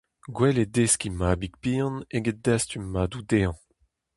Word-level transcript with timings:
Gwell 0.35 0.57
eo 0.63 0.69
deskiñ 0.75 1.13
mabig 1.19 1.53
bihan 1.61 1.95
eget 2.15 2.37
dastum 2.45 2.83
madoù 2.93 3.21
dezhañ. 3.29 3.57